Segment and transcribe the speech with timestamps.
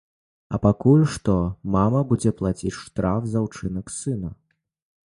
[0.57, 1.35] А пакуль што
[1.75, 4.37] мама будзе плаціць штраф за ўчынак сына.